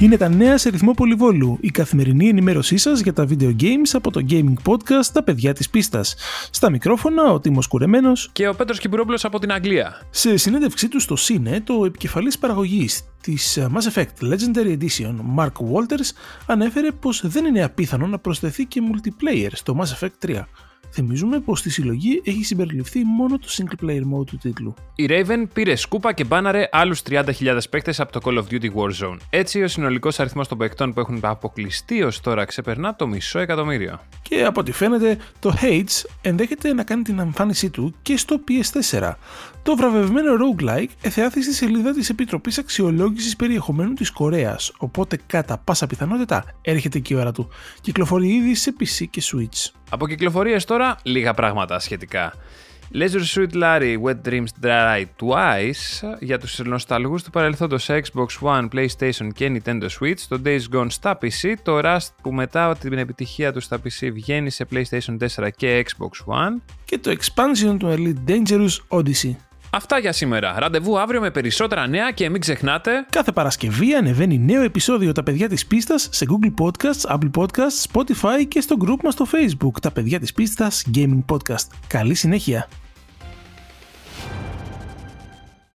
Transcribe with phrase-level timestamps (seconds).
[0.00, 4.10] Είναι τα νέα σε ρυθμό πολυβόλου, η καθημερινή ενημέρωσή σας για τα video games από
[4.10, 6.14] το gaming podcast Τα παιδιά της πίστας.
[6.50, 10.02] Στα μικρόφωνα ο Τίμος Κουρεμένος και ο Πέτρος Κυπουρόπουλος από την Αγγλία.
[10.10, 16.10] Σε συνέντευξή του στο Cine, το επικεφαλής παραγωγής της Mass Effect Legendary Edition, Mark Walters,
[16.46, 20.46] ανέφερε πως δεν είναι απίθανο να προσθεθεί και multiplayer στο Mass Effect 3.
[20.92, 24.74] Θυμίζουμε πως στη συλλογή έχει συμπεριληφθεί μόνο το single player mode του τίτλου.
[24.94, 29.16] Η Raven πήρε σκούπα και μπάναρε άλλους 30.000 παίκτες από το Call of Duty Warzone.
[29.30, 34.00] Έτσι, ο συνολικός αριθμός των παίκτων που έχουν αποκλειστεί ως τώρα ξεπερνά το μισό εκατομμύριο.
[34.22, 39.14] Και από ό,τι φαίνεται, το Hades ενδέχεται να κάνει την εμφάνισή του και στο PS4.
[39.62, 45.86] Το βραβευμένο roguelike εθεάθη στη σελίδα της Επιτροπής Αξιολόγησης Περιεχομένου της Κορέας, οπότε κατά πάσα
[45.86, 47.48] πιθανότητα έρχεται και η ώρα του.
[47.80, 49.70] Κυκλοφορεί ήδη σε PC και Switch.
[49.92, 52.32] Από κυκλοφορίες τώρα, λίγα πράγματα σχετικά.
[52.94, 59.28] Leisure Suit Larry Wet Dreams Dry Twice για τους νοσταλγούς του παρελθόντος Xbox One, PlayStation
[59.34, 63.60] και Nintendo Switch, το Days Gone στα PC, το Rust που μετά την επιτυχία του
[63.60, 68.98] στα PC βγαίνει σε PlayStation 4 και Xbox One και το expansion του Elite Dangerous
[68.98, 69.49] Odyssey.
[69.72, 70.54] Αυτά για σήμερα.
[70.58, 73.06] Ραντεβού αύριο με περισσότερα νέα και μην ξεχνάτε.
[73.10, 78.46] Κάθε Παρασκευή ανεβαίνει νέο επεισόδιο Τα παιδιά της πίστας σε Google Podcasts, Apple Podcasts, Spotify
[78.48, 81.66] και στο group μας στο Facebook Τα παιδιά της πίστας Gaming Podcast.
[81.86, 82.68] Καλή συνέχεια.